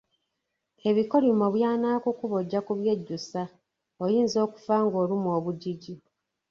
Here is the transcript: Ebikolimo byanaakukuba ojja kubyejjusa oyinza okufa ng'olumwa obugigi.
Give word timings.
Ebikolimo 0.89 1.45
byanaakukuba 1.55 2.35
ojja 2.41 2.59
kubyejjusa 2.67 3.41
oyinza 4.03 4.37
okufa 4.45 4.75
ng'olumwa 4.85 5.31
obugigi. 5.39 5.93